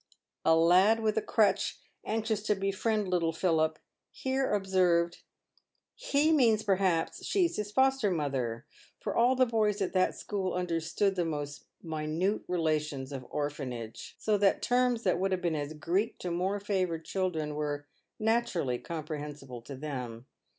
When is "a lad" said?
0.43-0.99